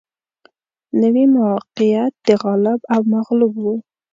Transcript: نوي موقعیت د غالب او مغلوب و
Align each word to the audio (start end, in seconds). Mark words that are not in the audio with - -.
نوي 1.01 1.25
موقعیت 1.37 2.13
د 2.27 2.29
غالب 2.41 2.79
او 2.93 3.01
مغلوب 3.13 3.53
و 3.59 3.65